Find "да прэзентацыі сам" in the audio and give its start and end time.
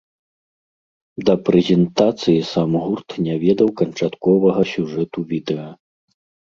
1.27-2.69